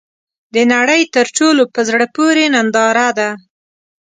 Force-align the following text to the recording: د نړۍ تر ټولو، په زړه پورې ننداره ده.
د 0.53 0.55
نړۍ 0.73 1.01
تر 1.15 1.25
ټولو، 1.37 1.63
په 1.73 1.81
زړه 1.89 2.05
پورې 2.15 2.43
ننداره 2.55 3.07
ده. 3.17 3.29